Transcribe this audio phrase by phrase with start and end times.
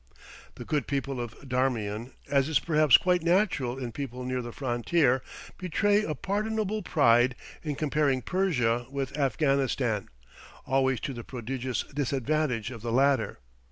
[0.55, 5.21] The good people of Darmian, as is perhaps quite natural in people near the frontier,
[5.59, 10.09] betray a pardonable pride in comparing Persia with Afghanistan,
[10.65, 13.41] always to the prodigious disadvantage of the latter.